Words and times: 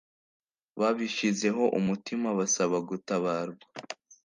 babishyizeho 0.79 1.63
umutima 1.79 2.27
basaba 2.39 2.77
gutabarwa, 2.89 3.65